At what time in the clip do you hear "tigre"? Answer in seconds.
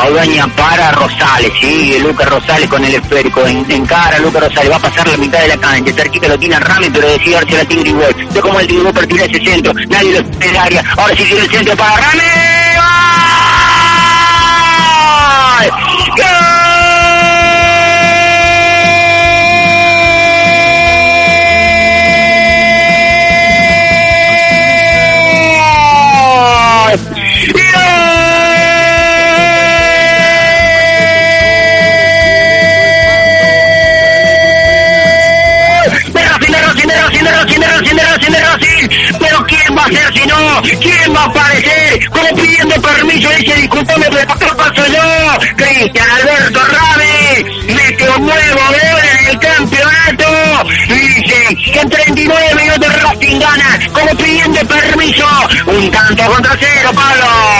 7.66-7.90, 8.66-8.92